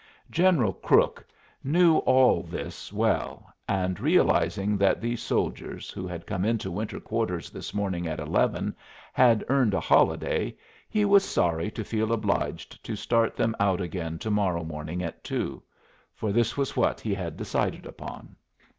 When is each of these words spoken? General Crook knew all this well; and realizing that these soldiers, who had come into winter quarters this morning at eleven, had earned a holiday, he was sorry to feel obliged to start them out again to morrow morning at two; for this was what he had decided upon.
General 0.31 0.73
Crook 0.73 1.23
knew 1.63 1.97
all 1.99 2.41
this 2.41 2.91
well; 2.91 3.53
and 3.67 3.99
realizing 3.99 4.75
that 4.77 4.99
these 4.99 5.21
soldiers, 5.21 5.91
who 5.91 6.07
had 6.07 6.25
come 6.25 6.43
into 6.43 6.71
winter 6.71 6.99
quarters 6.99 7.51
this 7.51 7.71
morning 7.71 8.07
at 8.07 8.19
eleven, 8.19 8.75
had 9.13 9.45
earned 9.47 9.75
a 9.75 9.79
holiday, 9.79 10.57
he 10.89 11.05
was 11.05 11.23
sorry 11.23 11.69
to 11.69 11.83
feel 11.83 12.11
obliged 12.11 12.83
to 12.83 12.95
start 12.95 13.35
them 13.35 13.55
out 13.59 13.79
again 13.79 14.17
to 14.17 14.31
morrow 14.31 14.63
morning 14.63 15.03
at 15.03 15.23
two; 15.23 15.61
for 16.15 16.31
this 16.31 16.57
was 16.57 16.75
what 16.75 16.99
he 16.99 17.13
had 17.13 17.37
decided 17.37 17.85
upon. 17.85 18.35